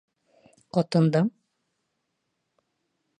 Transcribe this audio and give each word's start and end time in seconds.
Ҡатындың: 0.77 1.29